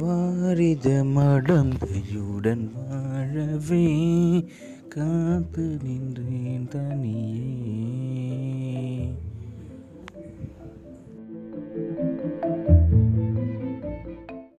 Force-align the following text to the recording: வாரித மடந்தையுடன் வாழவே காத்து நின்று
வாரித 0.00 0.88
மடந்தையுடன் 1.14 2.64
வாழவே 2.76 3.84
காத்து 4.94 5.64
நின்று 5.84 6.25